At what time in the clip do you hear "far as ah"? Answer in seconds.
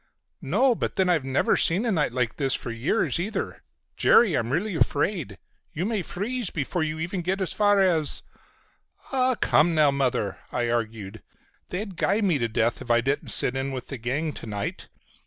7.53-9.35